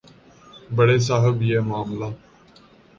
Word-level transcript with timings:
بڑے 0.75 0.97
صاحب 0.99 1.41
یہ 1.41 1.59
معاملہ 1.59 2.09